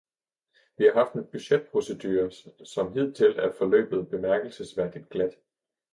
Vi 0.77 0.85
har 0.85 0.93
haft 0.93 1.13
en 1.15 1.25
budgetprocedure, 1.31 2.31
som 2.65 2.93
hidtil 2.93 3.35
er 3.39 3.51
forløbet 3.59 4.09
bemærkelsesværdigt 4.09 5.09
glat. 5.09 5.33